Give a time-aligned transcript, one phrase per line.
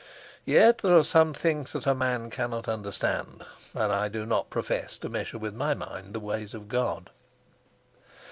[0.45, 4.97] Yet there are some things that a man cannot understand, and I do not profess
[4.97, 7.11] to measure with my mind the ways of God.